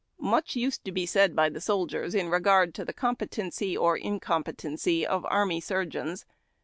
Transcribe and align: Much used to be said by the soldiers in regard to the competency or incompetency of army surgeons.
Much 0.19 0.55
used 0.55 0.83
to 0.83 0.91
be 0.91 1.05
said 1.05 1.35
by 1.35 1.47
the 1.47 1.61
soldiers 1.61 2.15
in 2.15 2.27
regard 2.27 2.73
to 2.73 2.83
the 2.83 2.91
competency 2.91 3.77
or 3.77 3.95
incompetency 3.95 5.05
of 5.05 5.23
army 5.29 5.61
surgeons. 5.61 6.25